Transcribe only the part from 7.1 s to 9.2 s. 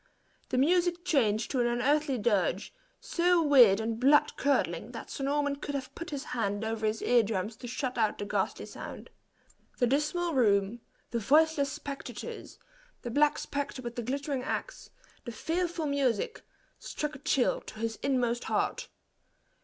drums to shut out the ghastly sound.